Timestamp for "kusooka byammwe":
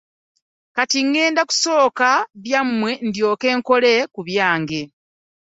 1.49-2.91